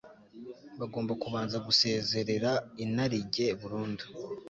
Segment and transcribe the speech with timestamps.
[0.79, 2.51] bagomba kubanza gusezerera
[2.83, 4.05] inarijye burundu